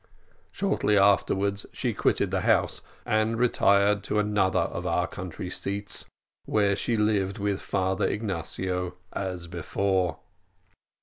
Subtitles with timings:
[0.51, 6.07] Shortly afterwards she quitted the house and retired to another of our country seats,
[6.45, 10.17] where she lived with Father Ignatio as before.